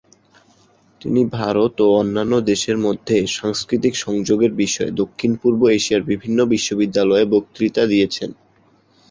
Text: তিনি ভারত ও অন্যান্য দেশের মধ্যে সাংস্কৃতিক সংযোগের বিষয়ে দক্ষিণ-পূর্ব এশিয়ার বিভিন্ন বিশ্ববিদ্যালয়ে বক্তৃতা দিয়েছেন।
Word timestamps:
তিনি 1.01 1.21
ভারত 1.33 1.75
ও 1.81 1.97
অন্যান্য 1.97 2.33
দেশের 2.43 2.77
মধ্যে 2.77 3.15
সাংস্কৃতিক 3.31 3.93
সংযোগের 3.97 4.51
বিষয়ে 4.55 4.91
দক্ষিণ-পূর্ব 4.93 5.61
এশিয়ার 5.69 6.03
বিভিন্ন 6.03 6.39
বিশ্ববিদ্যালয়ে 6.53 7.25
বক্তৃতা 7.33 7.83
দিয়েছেন। 7.85 8.29